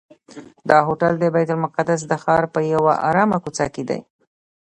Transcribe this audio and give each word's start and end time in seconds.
دا 0.69 0.77
هوټل 0.87 1.13
د 1.19 1.25
بیت 1.33 1.49
المقدس 1.53 1.99
د 2.07 2.13
ښار 2.23 2.43
په 2.53 2.59
یوه 2.73 2.93
آرامه 3.09 3.37
کوڅه 3.43 3.65
کې 3.73 3.83
دی. 3.89 3.99